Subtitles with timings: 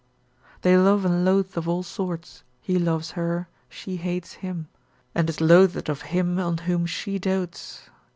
[0.63, 4.67] They love and loathe of all sorts, he loves her, she hates him;
[5.13, 7.87] and is loathed of him, on whom she dotes.